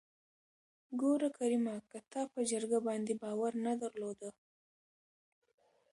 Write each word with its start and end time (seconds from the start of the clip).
ګوره 1.01 1.29
کريمه 1.37 1.75
که 1.91 1.99
تا 2.11 2.21
په 2.33 2.39
جرګه 2.51 2.79
باندې 2.87 3.13
باور 3.21 3.53
نه 3.65 3.73
درلوده. 3.81 4.29